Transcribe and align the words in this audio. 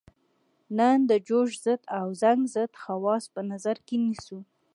نن 0.77 0.97
د 1.09 1.11
جوش 1.27 1.51
ضد 1.65 1.81
او 1.99 2.07
زنګ 2.21 2.41
ضد 2.55 2.71
خواص 2.81 3.23
په 3.33 3.41
نظر 3.51 3.77
کې 3.87 3.95
نیسو. 4.03 4.39